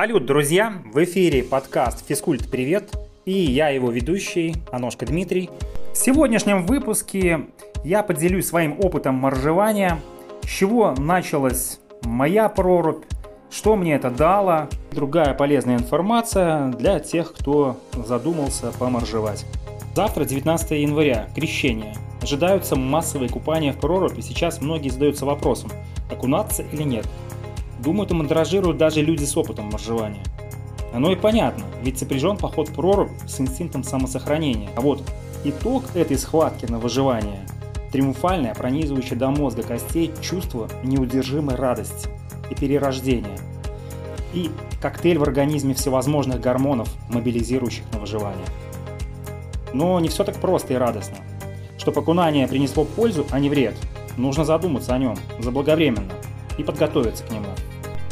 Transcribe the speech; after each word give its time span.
Салют, 0.00 0.24
друзья! 0.24 0.72
В 0.94 1.04
эфире 1.04 1.44
подкаст 1.44 2.08
«Физкульт. 2.08 2.50
Привет» 2.50 2.90
и 3.26 3.32
я 3.32 3.68
его 3.68 3.90
ведущий, 3.90 4.54
Аношка 4.72 5.04
Дмитрий. 5.04 5.50
В 5.92 5.96
сегодняшнем 5.98 6.64
выпуске 6.64 7.48
я 7.84 8.02
поделюсь 8.02 8.46
своим 8.46 8.80
опытом 8.80 9.16
моржевания, 9.16 10.00
с 10.42 10.48
чего 10.48 10.94
началась 10.96 11.80
моя 12.02 12.48
прорубь, 12.48 13.04
что 13.50 13.76
мне 13.76 13.94
это 13.94 14.08
дало, 14.08 14.70
другая 14.90 15.34
полезная 15.34 15.76
информация 15.76 16.68
для 16.68 16.98
тех, 16.98 17.34
кто 17.34 17.76
задумался 17.92 18.72
поморжевать. 18.78 19.44
Завтра, 19.94 20.24
19 20.24 20.70
января, 20.80 21.28
крещение. 21.34 21.94
Ожидаются 22.22 22.74
массовые 22.74 23.28
купания 23.28 23.74
в 23.74 23.76
прорубь, 23.76 24.18
и 24.18 24.22
сейчас 24.22 24.62
многие 24.62 24.88
задаются 24.88 25.26
вопросом, 25.26 25.70
окунаться 26.10 26.62
или 26.62 26.84
нет. 26.84 27.06
Думаю, 27.82 28.06
это 28.06 28.14
мандражируют 28.14 28.76
даже 28.76 29.00
люди 29.00 29.24
с 29.24 29.36
опытом 29.36 29.70
моржевания. 29.70 30.22
Оно 30.92 31.12
и 31.12 31.16
понятно, 31.16 31.64
ведь 31.82 31.98
сопряжен 31.98 32.36
поход 32.36 32.68
в 32.68 32.74
прорубь 32.74 33.10
с 33.26 33.40
инстинктом 33.40 33.84
самосохранения. 33.84 34.70
А 34.76 34.80
вот 34.80 35.02
итог 35.44 35.84
этой 35.94 36.18
схватки 36.18 36.66
на 36.66 36.78
выживание– 36.78 37.46
триумфальное, 37.92 38.54
пронизывающее 38.54 39.18
до 39.18 39.30
мозга 39.30 39.62
костей 39.62 40.12
чувство 40.20 40.68
неудержимой 40.82 41.54
радости 41.54 42.08
и 42.50 42.54
перерождения. 42.54 43.38
И 44.34 44.50
коктейль 44.80 45.18
в 45.18 45.22
организме 45.22 45.74
всевозможных 45.74 46.40
гормонов, 46.40 46.88
мобилизирующих 47.08 47.84
на 47.92 47.98
выживание. 47.98 48.46
Но 49.72 49.98
не 50.00 50.08
все 50.08 50.24
так 50.24 50.36
просто 50.36 50.74
и 50.74 50.76
радостно. 50.76 51.16
Чтобы 51.78 52.00
окунание 52.00 52.46
принесло 52.46 52.84
пользу, 52.84 53.26
а 53.30 53.38
не 53.38 53.48
вред, 53.48 53.74
нужно 54.16 54.44
задуматься 54.44 54.94
о 54.94 54.98
нем 54.98 55.16
заблаговременно 55.38 56.12
и 56.58 56.62
подготовиться 56.62 57.24
к 57.24 57.30
нему. 57.30 57.46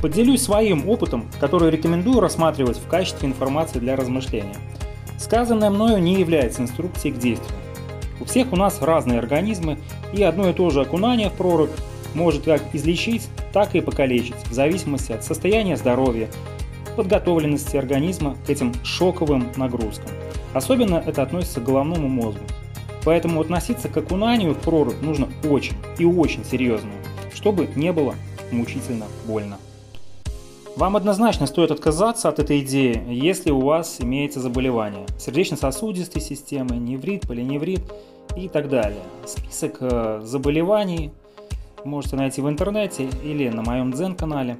Поделюсь 0.00 0.42
своим 0.42 0.88
опытом, 0.88 1.26
который 1.40 1.70
рекомендую 1.70 2.20
рассматривать 2.20 2.78
в 2.78 2.86
качестве 2.86 3.28
информации 3.28 3.80
для 3.80 3.96
размышления. 3.96 4.54
Сказанное 5.18 5.70
мною 5.70 5.98
не 5.98 6.14
является 6.20 6.62
инструкцией 6.62 7.14
к 7.14 7.18
действию. 7.18 7.58
У 8.20 8.24
всех 8.24 8.52
у 8.52 8.56
нас 8.56 8.80
разные 8.80 9.18
организмы, 9.18 9.78
и 10.12 10.22
одно 10.22 10.50
и 10.50 10.52
то 10.52 10.70
же 10.70 10.80
окунание 10.80 11.30
в 11.30 11.32
прорубь 11.32 11.72
может 12.14 12.44
как 12.44 12.62
излечить, 12.72 13.28
так 13.52 13.74
и 13.74 13.80
покалечить, 13.80 14.36
в 14.48 14.52
зависимости 14.52 15.10
от 15.10 15.24
состояния 15.24 15.76
здоровья, 15.76 16.28
подготовленности 16.96 17.76
организма 17.76 18.36
к 18.46 18.50
этим 18.50 18.74
шоковым 18.84 19.48
нагрузкам. 19.56 20.10
Особенно 20.54 21.02
это 21.04 21.22
относится 21.22 21.60
к 21.60 21.64
головному 21.64 22.08
мозгу. 22.08 22.44
Поэтому 23.04 23.40
относиться 23.40 23.88
к 23.88 23.96
окунанию 23.96 24.54
в 24.54 24.58
прорубь 24.58 25.00
нужно 25.00 25.28
очень 25.48 25.74
и 25.98 26.04
очень 26.04 26.44
серьезно, 26.44 26.90
чтобы 27.34 27.68
не 27.74 27.92
было 27.92 28.14
мучительно 28.50 29.06
больно. 29.26 29.58
Вам 30.78 30.94
однозначно 30.94 31.48
стоит 31.48 31.72
отказаться 31.72 32.28
от 32.28 32.38
этой 32.38 32.60
идеи, 32.60 33.02
если 33.08 33.50
у 33.50 33.58
вас 33.58 33.96
имеется 33.98 34.38
заболевание 34.38 35.06
сердечно-сосудистой 35.18 36.22
системы, 36.22 36.76
неврит, 36.76 37.26
поливневрит 37.26 37.80
и 38.36 38.48
так 38.48 38.68
далее. 38.68 39.02
Список 39.26 39.78
э, 39.80 40.20
заболеваний 40.22 41.10
можете 41.84 42.14
найти 42.14 42.40
в 42.40 42.48
интернете 42.48 43.08
или 43.24 43.48
на 43.48 43.62
моем 43.62 43.90
Дзен-канале. 43.90 44.56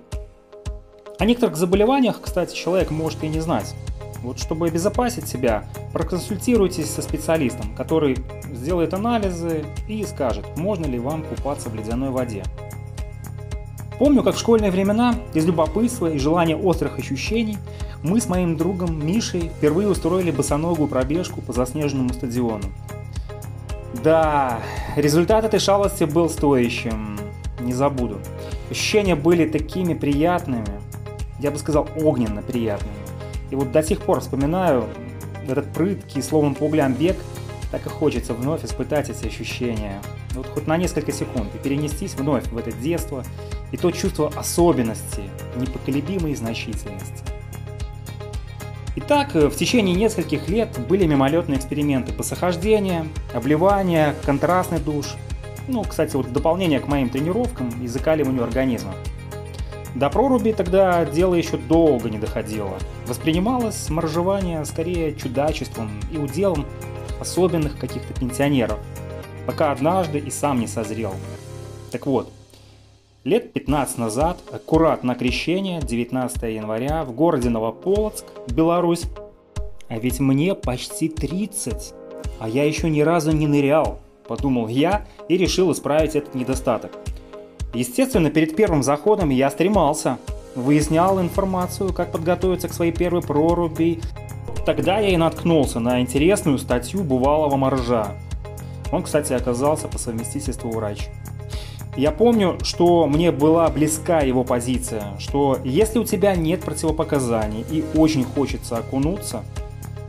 О 1.21 1.25
некоторых 1.25 1.55
заболеваниях, 1.55 2.21
кстати, 2.21 2.53
человек 2.53 2.91
может 2.91 3.23
и 3.23 3.29
не 3.29 3.39
знать. 3.39 3.73
Вот 4.21 4.41
чтобы 4.41 4.67
обезопасить 4.67 5.29
себя, 5.29 5.69
проконсультируйтесь 5.93 6.91
со 6.91 7.01
специалистом, 7.01 7.77
который 7.77 8.17
сделает 8.53 8.93
анализы 8.93 9.65
и 9.87 10.03
скажет, 10.03 10.45
можно 10.57 10.87
ли 10.87 10.99
вам 10.99 11.23
купаться 11.23 11.69
в 11.69 11.77
ледяной 11.77 12.11
воде. 12.11 12.43
Помню, 13.99 14.23
как 14.23 14.37
в 14.37 14.39
школьные 14.39 14.71
времена, 14.71 15.17
из 15.35 15.45
любопытства 15.45 16.07
и 16.07 16.19
желания 16.19 16.57
острых 16.57 16.99
ощущений, 16.99 17.59
мы 18.03 18.21
с 18.21 18.29
моим 18.29 18.57
другом 18.57 19.05
Мишей 19.05 19.51
впервые 19.57 19.89
устроили 19.89 20.31
босоногую 20.31 20.89
пробежку 20.89 21.41
по 21.41 21.53
заснеженному 21.53 22.13
стадиону. 22.13 22.65
Да, 24.05 24.61
результат 24.95 25.45
этой 25.45 25.59
шалости 25.59 26.05
был 26.05 26.31
стоящим, 26.31 27.19
не 27.61 27.73
забуду. 27.73 28.19
Ощущения 28.71 29.17
были 29.17 29.49
такими 29.49 29.95
приятными, 29.95 30.67
я 31.41 31.51
бы 31.51 31.59
сказал, 31.59 31.89
огненно 31.97 32.43
приятными. 32.43 32.95
И 33.51 33.57
вот 33.57 33.73
до 33.73 33.83
сих 33.83 34.01
пор 34.01 34.21
вспоминаю 34.21 34.85
этот 35.49 35.73
прыткий, 35.73 36.23
словом 36.23 36.55
по 36.55 36.65
углям 36.65 36.93
бег, 36.93 37.17
так 37.73 37.85
и 37.87 37.89
хочется 37.89 38.33
вновь 38.33 38.65
испытать 38.65 39.11
эти 39.11 39.27
ощущения. 39.27 40.01
Вот 40.35 40.47
хоть 40.47 40.67
на 40.67 40.77
несколько 40.77 41.11
секунд 41.11 41.49
и 41.55 41.59
перенестись 41.59 42.15
вновь 42.15 42.47
в 42.47 42.57
это 42.57 42.71
детство 42.71 43.25
и 43.73 43.77
то 43.77 43.91
чувство 43.91 44.33
особенности, 44.35 45.23
непоколебимой 45.57 46.35
значительности. 46.35 47.25
Итак, 48.97 49.35
в 49.35 49.55
течение 49.55 49.95
нескольких 49.95 50.49
лет 50.49 50.77
были 50.89 51.07
мимолетные 51.07 51.59
эксперименты 51.59 52.13
посохождения, 52.13 53.07
обливания, 53.33 54.15
контрастный 54.25 54.81
душ. 54.81 55.15
Ну, 55.69 55.85
кстати, 55.85 56.17
вот 56.17 56.33
дополнение 56.33 56.81
к 56.81 56.89
моим 56.89 57.09
тренировкам 57.09 57.71
и 57.83 57.87
закаливанию 57.87 58.43
организма. 58.43 58.95
До 59.95 60.11
проруби 60.11 60.53
тогда 60.53 61.05
дело 61.05 61.35
еще 61.35 61.57
долго 61.57 62.11
не 62.11 62.19
доходило. 62.19 62.77
Воспринималось 63.07 63.89
моржевание 63.89 64.65
скорее 64.65 65.15
чудачеством 65.15 65.91
и 66.11 66.19
уделом 66.19 66.67
особенных 67.21 67.79
каких-то 67.79 68.15
пенсионеров, 68.15 68.79
пока 69.47 69.73
однажды 69.73 70.19
и 70.19 70.31
сам 70.31 70.61
не 70.61 70.67
созрел. 70.67 71.15
Так 71.91 72.07
вот, 72.07 72.33
лет 73.29 73.53
15 73.53 73.99
назад, 73.99 74.39
аккурат 74.51 75.05
на 75.05 75.15
крещение, 75.15 75.81
19 75.81 76.43
января, 76.45 77.05
в 77.05 77.13
городе 77.13 77.51
Новополоцк, 77.51 78.25
Беларусь, 78.49 79.05
а 79.89 79.99
ведь 79.99 80.19
мне 80.19 80.55
почти 80.55 81.09
30, 81.09 81.95
а 82.41 82.49
я 82.49 82.65
еще 82.65 82.89
ни 82.89 83.03
разу 83.03 83.33
не 83.33 83.47
нырял, 83.47 84.01
подумал 84.27 84.69
я 84.69 85.07
и 85.29 85.37
решил 85.37 85.71
исправить 85.73 86.17
этот 86.17 86.35
недостаток. 86.35 86.93
Естественно, 87.75 88.31
перед 88.31 88.57
первым 88.57 88.83
заходом 88.83 89.29
я 89.29 89.51
стремался, 89.51 90.19
выяснял 90.55 91.21
информацию, 91.21 91.93
как 91.93 92.11
подготовиться 92.11 92.69
к 92.69 92.73
своей 92.73 92.93
первой 92.93 93.21
проруби, 93.21 94.01
Тогда 94.69 94.99
я 94.99 95.09
и 95.09 95.17
наткнулся 95.17 95.81
на 95.81 96.03
интересную 96.03 96.59
статью 96.59 97.03
бывалого 97.03 97.57
моржа. 97.57 98.09
Он, 98.93 99.03
кстати, 99.03 99.33
оказался 99.33 99.89
по 99.89 99.97
совместительству 99.97 100.71
врач. 100.71 101.09
Я 101.99 102.13
помню, 102.13 102.59
что 102.63 103.09
мне 103.09 103.33
была 103.33 103.69
близка 103.71 104.21
его 104.21 104.45
позиция, 104.45 105.03
что 105.19 105.59
если 105.65 105.99
у 105.99 106.05
тебя 106.05 106.37
нет 106.37 106.61
противопоказаний 106.61 107.65
и 107.69 107.85
очень 107.97 108.23
хочется 108.23 108.77
окунуться, 108.77 109.43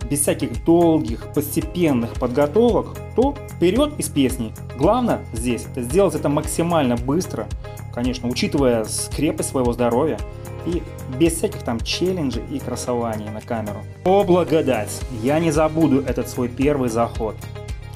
без 0.08 0.22
всяких 0.22 0.64
долгих, 0.64 1.34
постепенных 1.34 2.14
подготовок, 2.14 2.96
то 3.16 3.34
вперед 3.56 3.94
из 3.98 4.08
песни. 4.08 4.54
Главное 4.78 5.22
здесь 5.34 5.66
это 5.66 5.82
сделать 5.82 6.14
это 6.14 6.30
максимально 6.30 6.96
быстро, 6.96 7.48
конечно, 7.92 8.30
учитывая 8.30 8.84
скрепость 8.84 9.50
своего 9.50 9.74
здоровья 9.74 10.20
и 10.68 10.84
без 11.18 11.38
всяких 11.38 11.64
там 11.64 11.80
челленджей 11.80 12.44
и 12.52 12.60
красований 12.60 13.32
на 13.32 13.42
камеру. 13.42 13.80
О, 14.06 14.24
благодать! 14.24 15.02
Я 15.24 15.40
не 15.40 15.50
забуду 15.50 16.02
этот 16.02 16.30
свой 16.30 16.50
первый 16.50 16.90
заход. 16.90 17.36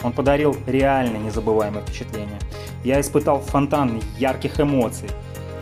Он 0.04 0.14
подарил 0.14 0.56
реально 0.66 1.18
незабываемое 1.18 1.84
впечатление. 1.84 2.40
Я 2.84 3.00
испытал 3.00 3.40
фонтан 3.40 4.02
ярких 4.18 4.60
эмоций. 4.60 5.10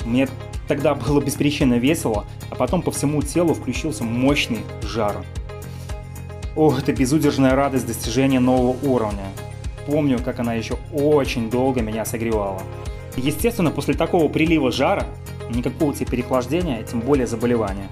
Мне 0.05 0.27
тогда 0.67 0.95
было 0.95 1.21
беспричинно 1.21 1.75
весело, 1.75 2.25
а 2.49 2.55
потом 2.55 2.81
по 2.81 2.91
всему 2.91 3.21
телу 3.21 3.53
включился 3.53 4.03
мощный 4.03 4.61
жар. 4.81 5.23
Ох, 6.55 6.79
это 6.79 6.91
безудержная 6.93 7.55
радость 7.55 7.87
достижения 7.87 8.39
нового 8.39 8.75
уровня. 8.85 9.25
Помню, 9.85 10.19
как 10.19 10.39
она 10.39 10.53
еще 10.53 10.77
очень 10.93 11.49
долго 11.49 11.81
меня 11.81 12.05
согревала. 12.05 12.61
Естественно, 13.15 13.71
после 13.71 13.93
такого 13.93 14.27
прилива 14.27 14.71
жара 14.71 15.05
никакого 15.49 15.93
тебе 15.93 16.07
переохлаждения, 16.07 16.83
тем 16.83 17.01
более 17.01 17.27
заболевания. 17.27 17.89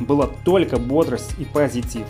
Была 0.00 0.28
только 0.44 0.78
бодрость 0.78 1.34
и 1.38 1.44
позитив. 1.44 2.06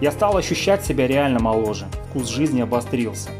Я 0.00 0.12
стал 0.12 0.36
ощущать 0.36 0.84
себя 0.84 1.06
реально 1.06 1.40
моложе, 1.40 1.86
вкус 2.08 2.28
жизни 2.28 2.60
обострился. 2.60 3.30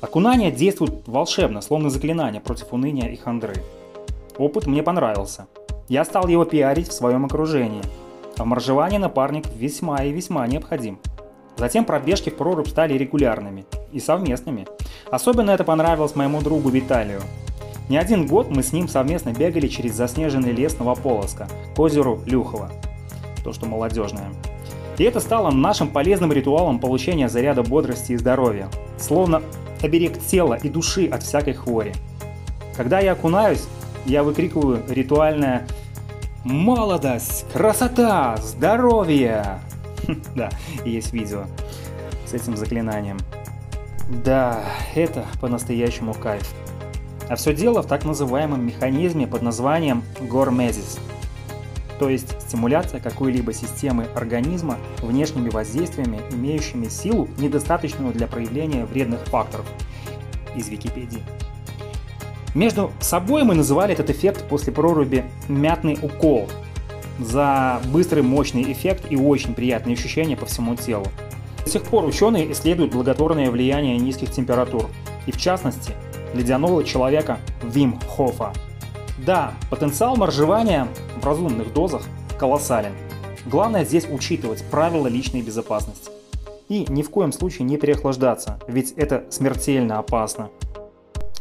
Окунание 0.00 0.50
действует 0.50 1.06
волшебно, 1.06 1.60
словно 1.60 1.90
заклинание 1.90 2.40
против 2.40 2.72
уныния 2.72 3.08
и 3.08 3.16
хандры. 3.16 3.54
Опыт 4.38 4.66
мне 4.66 4.82
понравился. 4.82 5.46
Я 5.88 6.04
стал 6.04 6.28
его 6.28 6.44
пиарить 6.44 6.88
в 6.88 6.92
своем 6.92 7.24
окружении. 7.24 7.82
А 8.36 8.44
в 8.44 8.46
моржевании 8.46 8.98
напарник 8.98 9.46
весьма 9.54 10.04
и 10.04 10.12
весьма 10.12 10.46
необходим. 10.46 10.98
Затем 11.56 11.84
пробежки 11.84 12.28
в 12.28 12.36
прорубь 12.36 12.68
стали 12.68 12.98
регулярными 12.98 13.64
и 13.92 13.98
совместными. 13.98 14.66
Особенно 15.10 15.52
это 15.52 15.64
понравилось 15.64 16.14
моему 16.14 16.42
другу 16.42 16.68
Виталию, 16.68 17.22
не 17.88 17.98
один 17.98 18.26
год 18.26 18.50
мы 18.50 18.64
с 18.64 18.72
ним 18.72 18.88
совместно 18.88 19.32
бегали 19.32 19.68
через 19.68 19.94
заснеженный 19.94 20.50
лес 20.50 20.76
Новополоска 20.76 21.46
к 21.74 21.78
озеру 21.78 22.20
Люхово, 22.26 22.72
то 23.44 23.52
что 23.52 23.66
молодежное. 23.66 24.32
И 24.98 25.04
это 25.04 25.20
стало 25.20 25.52
нашим 25.52 25.88
полезным 25.88 26.32
ритуалом 26.32 26.80
получения 26.80 27.28
заряда 27.28 27.62
бодрости 27.62 28.12
и 28.12 28.16
здоровья, 28.16 28.68
словно 28.98 29.40
оберег 29.82 30.18
тела 30.18 30.54
и 30.54 30.68
души 30.68 31.06
от 31.06 31.22
всякой 31.22 31.54
хвори. 31.54 31.92
Когда 32.76 33.00
я 33.00 33.12
окунаюсь, 33.12 33.64
я 34.04 34.22
выкрикиваю 34.22 34.82
ритуальное 34.88 35.66
молодость, 36.44 37.46
красота, 37.52 38.36
здоровье. 38.38 39.60
Да, 40.36 40.50
есть 40.84 41.12
видео 41.12 41.46
с 42.26 42.32
этим 42.32 42.56
заклинанием. 42.56 43.18
Да, 44.08 44.62
это 44.94 45.24
по-настоящему 45.40 46.14
кайф. 46.14 46.48
А 47.28 47.34
все 47.34 47.52
дело 47.52 47.82
в 47.82 47.86
так 47.86 48.04
называемом 48.04 48.64
механизме 48.64 49.26
под 49.26 49.42
названием 49.42 50.04
гормезис, 50.20 50.98
то 51.98 52.08
есть 52.08 52.40
стимуляция 52.40 53.00
какой-либо 53.00 53.52
системы 53.52 54.06
организма 54.14 54.78
внешними 55.00 55.48
воздействиями, 55.48 56.20
имеющими 56.30 56.88
силу, 56.88 57.28
недостаточную 57.38 58.12
для 58.12 58.26
проявления 58.26 58.84
вредных 58.84 59.20
факторов. 59.26 59.66
Из 60.54 60.68
Википедии. 60.68 61.20
Между 62.54 62.90
собой 63.00 63.44
мы 63.44 63.54
называли 63.54 63.92
этот 63.92 64.08
эффект 64.08 64.48
после 64.48 64.72
проруби 64.72 65.26
«мятный 65.48 65.98
укол» 66.00 66.48
за 67.18 67.80
быстрый 67.92 68.22
мощный 68.22 68.72
эффект 68.72 69.04
и 69.10 69.16
очень 69.16 69.52
приятные 69.52 69.94
ощущения 69.94 70.36
по 70.36 70.46
всему 70.46 70.74
телу. 70.74 71.06
До 71.64 71.70
сих 71.70 71.82
пор 71.82 72.06
ученые 72.06 72.50
исследуют 72.52 72.92
благотворное 72.92 73.50
влияние 73.50 73.98
низких 73.98 74.30
температур, 74.30 74.88
и 75.26 75.32
в 75.32 75.36
частности, 75.36 75.92
ледяного 76.32 76.84
человека 76.84 77.38
Вим 77.62 77.98
Хофа. 78.08 78.52
Да, 79.18 79.54
потенциал 79.70 80.16
моржевания 80.16 80.88
в 81.20 81.24
разумных 81.24 81.72
дозах 81.72 82.02
колоссален. 82.38 82.92
Главное 83.46 83.84
здесь 83.84 84.06
учитывать 84.10 84.64
правила 84.70 85.06
личной 85.06 85.42
безопасности. 85.42 86.10
И 86.68 86.84
ни 86.88 87.02
в 87.02 87.10
коем 87.10 87.32
случае 87.32 87.64
не 87.64 87.76
переохлаждаться, 87.76 88.58
ведь 88.66 88.92
это 88.92 89.24
смертельно 89.30 89.98
опасно. 89.98 90.50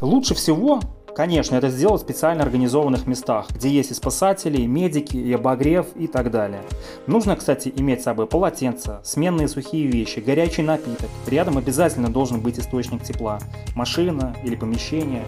Лучше 0.02 0.36
всего 0.36 0.82
Конечно, 1.16 1.56
это 1.56 1.70
сделать 1.70 2.02
в 2.02 2.04
специально 2.04 2.44
организованных 2.44 3.08
местах, 3.08 3.48
где 3.50 3.70
есть 3.70 3.90
и 3.90 3.94
спасатели, 3.94 4.58
и 4.62 4.68
медики, 4.68 5.16
и 5.16 5.32
обогрев 5.32 5.86
и 5.96 6.08
так 6.08 6.30
далее. 6.30 6.62
Нужно, 7.08 7.38
кстати, 7.38 7.72
иметь 7.74 8.02
с 8.02 8.04
собой 8.04 8.28
полотенце, 8.28 9.00
сменные 9.06 9.48
сухие 9.48 9.88
вещи, 9.88 10.20
горячий 10.20 10.62
напиток. 10.62 11.08
Рядом 11.26 11.58
обязательно 11.58 12.10
должен 12.10 12.42
быть 12.42 12.60
источник 12.60 13.02
тепла, 13.02 13.40
машина 13.76 14.36
или 14.44 14.58
помещение 14.58 15.24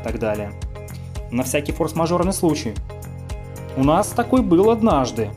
и 0.00 0.04
так 0.04 0.20
далее. 0.20 0.52
На 1.32 1.44
всякий 1.44 1.72
форс-мажорный 1.72 2.34
случай. 2.34 2.74
У 3.78 3.82
нас 3.84 4.08
такой 4.08 4.42
был 4.42 4.68
однажды. 4.68 5.30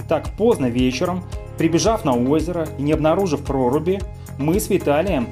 Итак, 0.00 0.30
поздно 0.36 0.66
вечером, 0.66 1.22
прибежав 1.58 2.04
на 2.04 2.16
озеро 2.16 2.66
и 2.76 2.82
не 2.82 2.92
обнаружив 2.92 3.44
проруби, 3.44 4.00
мы 4.36 4.58
с 4.58 4.68
Виталием 4.68 5.28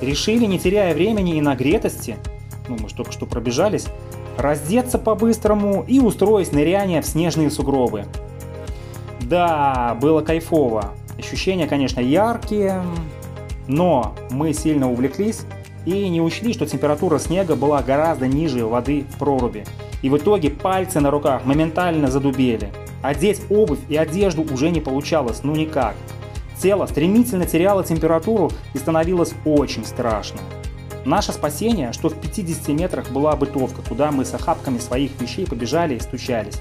решили, 0.00 0.46
не 0.46 0.60
теряя 0.60 0.94
времени 0.94 1.36
и 1.36 1.40
нагретости, 1.40 2.16
ну 2.68 2.76
мы 2.80 2.88
же 2.88 2.94
только 2.94 3.10
что 3.10 3.26
пробежались, 3.26 3.86
раздеться 4.38 5.00
по-быстрому 5.00 5.84
и 5.88 5.98
устроить 5.98 6.52
ныряние 6.52 7.02
в 7.02 7.06
снежные 7.06 7.50
сугробы. 7.50 8.06
Да, 9.20 9.96
было 10.00 10.20
кайфово. 10.20 10.92
Ощущения, 11.18 11.66
конечно, 11.66 11.98
яркие, 11.98 12.84
но 13.66 14.14
мы 14.30 14.52
сильно 14.52 14.90
увлеклись 14.90 15.40
и 15.86 16.08
не 16.08 16.20
учли, 16.20 16.52
что 16.52 16.66
температура 16.66 17.18
снега 17.18 17.56
была 17.56 17.82
гораздо 17.82 18.26
ниже 18.26 18.64
воды 18.64 19.04
в 19.10 19.18
проруби. 19.18 19.64
И 20.02 20.08
в 20.08 20.16
итоге 20.16 20.50
пальцы 20.50 21.00
на 21.00 21.10
руках 21.10 21.44
моментально 21.44 22.08
задубели. 22.08 22.70
Одеть 23.02 23.42
обувь 23.50 23.80
и 23.88 23.96
одежду 23.96 24.42
уже 24.42 24.70
не 24.70 24.80
получалось, 24.80 25.40
ну 25.42 25.54
никак. 25.54 25.94
Тело 26.60 26.86
стремительно 26.86 27.46
теряло 27.46 27.82
температуру 27.82 28.50
и 28.74 28.78
становилось 28.78 29.34
очень 29.44 29.84
страшно. 29.84 30.38
Наше 31.04 31.32
спасение, 31.32 31.92
что 31.92 32.08
в 32.08 32.14
50 32.14 32.68
метрах 32.68 33.10
была 33.10 33.34
бытовка, 33.34 33.82
куда 33.82 34.12
мы 34.12 34.24
с 34.24 34.34
охапками 34.34 34.78
своих 34.78 35.20
вещей 35.20 35.46
побежали 35.46 35.96
и 35.96 36.00
стучались. 36.00 36.60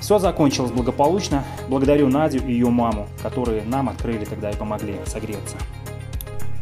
Все 0.00 0.18
закончилось 0.18 0.72
благополучно. 0.72 1.44
Благодарю 1.68 2.08
Надю 2.08 2.38
и 2.38 2.52
ее 2.52 2.70
маму, 2.70 3.06
которые 3.22 3.62
нам 3.64 3.88
открыли 3.88 4.24
тогда 4.24 4.50
и 4.50 4.56
помогли 4.56 4.96
согреться. 5.06 5.56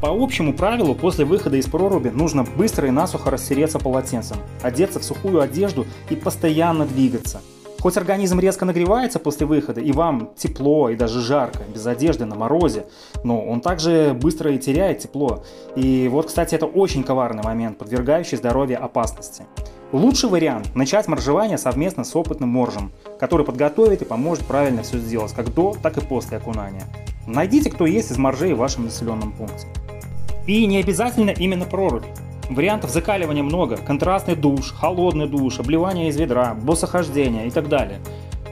По 0.00 0.08
общему 0.08 0.54
правилу, 0.54 0.94
после 0.94 1.24
выхода 1.24 1.56
из 1.56 1.66
проруби 1.66 2.08
нужно 2.08 2.44
быстро 2.44 2.88
и 2.88 2.90
насухо 2.90 3.30
растереться 3.30 3.78
полотенцем, 3.78 4.38
одеться 4.62 4.98
в 4.98 5.04
сухую 5.04 5.40
одежду 5.40 5.86
и 6.08 6.16
постоянно 6.16 6.86
двигаться– 6.86 7.40
Хоть 7.80 7.96
организм 7.96 8.38
резко 8.40 8.66
нагревается 8.66 9.18
после 9.18 9.46
выхода, 9.46 9.80
и 9.80 9.90
вам 9.92 10.30
тепло 10.36 10.90
и 10.90 10.96
даже 10.96 11.20
жарко, 11.20 11.62
без 11.74 11.86
одежды 11.86 12.26
на 12.26 12.34
морозе, 12.34 12.86
но 13.24 13.42
он 13.42 13.62
также 13.62 14.12
быстро 14.12 14.52
и 14.52 14.58
теряет 14.58 14.98
тепло. 14.98 15.44
И 15.76 16.06
вот, 16.12 16.26
кстати, 16.26 16.54
это 16.54 16.66
очень 16.66 17.02
коварный 17.02 17.42
момент, 17.42 17.78
подвергающий 17.78 18.36
здоровье 18.36 18.76
опасности. 18.76 19.44
Лучший 19.92 20.28
вариант– 20.28 20.72
начать 20.74 21.08
моржевание 21.08 21.56
совместно 21.56 22.04
с 22.04 22.14
опытным 22.14 22.50
моржем, 22.50 22.92
который 23.18 23.46
подготовит 23.46 24.02
и 24.02 24.04
поможет 24.04 24.44
правильно 24.44 24.82
все 24.82 24.98
сделать, 24.98 25.32
как 25.32 25.52
до, 25.52 25.74
так 25.82 25.96
и 25.96 26.02
после 26.02 26.36
окунания. 26.36 26.84
Найдите, 27.26 27.70
кто 27.70 27.86
есть 27.86 28.12
из 28.12 28.18
моржей 28.18 28.52
в 28.52 28.58
вашем 28.58 28.84
населенном 28.84 29.32
пункте. 29.32 29.66
И 30.50 30.66
не 30.66 30.78
обязательно 30.78 31.30
именно 31.30 31.64
прорубь. 31.64 32.02
Вариантов 32.48 32.90
закаливания 32.90 33.44
много. 33.44 33.76
Контрастный 33.76 34.34
душ, 34.34 34.72
холодный 34.72 35.28
душ, 35.28 35.60
обливание 35.60 36.08
из 36.08 36.16
ведра, 36.16 36.54
босохождение 36.54 37.46
и 37.46 37.52
так 37.52 37.68
далее. 37.68 38.00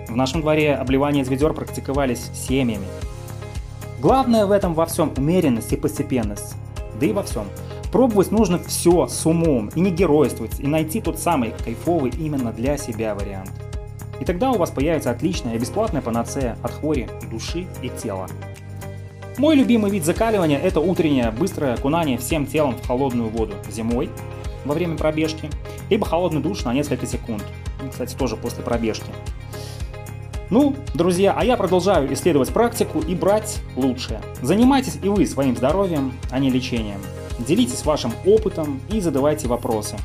В 0.08 0.14
нашем 0.14 0.42
дворе 0.42 0.76
обливание 0.76 1.24
из 1.24 1.28
ведер 1.28 1.54
практиковались 1.54 2.30
семьями. 2.32 2.86
Главное 4.00 4.46
в 4.46 4.52
этом 4.52 4.74
во 4.74 4.86
всем 4.86 5.12
умеренность 5.16 5.72
и 5.72 5.76
постепенность. 5.76 6.54
Да 7.00 7.06
и 7.06 7.12
во 7.12 7.24
всем. 7.24 7.46
Пробовать 7.90 8.30
нужно 8.30 8.60
все 8.60 9.08
с 9.08 9.26
умом 9.26 9.72
и 9.74 9.80
не 9.80 9.90
геройствовать, 9.90 10.60
и 10.60 10.68
найти 10.68 11.00
тот 11.00 11.18
самый 11.18 11.52
кайфовый 11.64 12.12
именно 12.16 12.52
для 12.52 12.78
себя 12.78 13.16
вариант. 13.16 13.50
И 14.20 14.24
тогда 14.24 14.52
у 14.52 14.56
вас 14.56 14.70
появится 14.70 15.10
отличная 15.10 15.56
и 15.56 15.58
бесплатная 15.58 16.00
панацея 16.00 16.56
от 16.62 16.70
хвори 16.70 17.08
души 17.28 17.66
и 17.82 17.88
тела. 17.88 18.28
Мой 19.38 19.54
любимый 19.54 19.92
вид 19.92 20.04
закаливания– 20.04 20.58
это 20.62 20.80
утреннее 20.80 21.30
быстрое 21.30 21.74
окунание 21.74 22.18
всем 22.18 22.44
телом 22.44 22.76
в 22.76 22.84
холодную 22.84 23.28
воду 23.28 23.54
зимой 23.70 24.10
во 24.64 24.74
время 24.74 24.96
пробежки, 24.96 25.48
либо 25.90 26.04
холодный 26.04 26.42
душ 26.42 26.64
на 26.64 26.74
несколько 26.74 27.06
секунд, 27.06 27.44
кстати, 27.88 28.16
тоже 28.16 28.36
после 28.36 28.64
пробежки. 28.64 29.06
Ну, 30.50 30.74
друзья, 30.92 31.34
а 31.36 31.44
я 31.44 31.56
продолжаю 31.56 32.12
исследовать 32.12 32.52
практику 32.52 32.98
и 32.98 33.14
брать 33.14 33.60
лучшее. 33.76 34.20
Занимайтесь 34.42 34.98
и 35.04 35.08
вы 35.08 35.24
своим 35.24 35.56
здоровьем, 35.56 36.14
а 36.32 36.40
не 36.40 36.50
лечением. 36.50 37.00
Делитесь 37.38 37.84
вашим 37.84 38.10
опытом 38.26 38.80
и 38.90 39.00
задавайте 39.00 39.46
вопросы. 39.46 39.96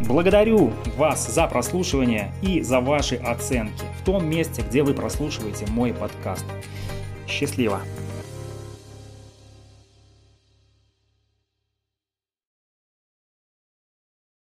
Благодарю 0.00 0.72
вас 0.96 1.28
за 1.28 1.46
прослушивание 1.48 2.32
и 2.40 2.62
за 2.62 2.80
ваши 2.80 3.16
оценки 3.16 3.84
в 4.00 4.04
том 4.06 4.26
месте, 4.26 4.64
где 4.66 4.82
вы 4.82 4.94
прослушиваете 4.94 5.66
мой 5.66 5.92
подкаст. 5.92 6.46
Счастливо! 7.28 7.82